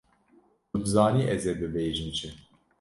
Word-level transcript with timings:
Tu 0.69 0.77
dizanî 0.85 1.23
ez 1.35 1.43
ê 1.51 1.53
bibêjim 1.59 2.09
çi! 2.17 2.29